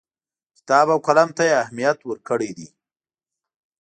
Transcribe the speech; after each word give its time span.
کتاب 0.55 0.87
او 0.93 0.99
قلم 1.07 1.29
ته 1.37 1.43
یې 1.49 1.55
اهمیت 1.63 1.99
ورکړی 2.03 2.51
دی. 2.57 2.67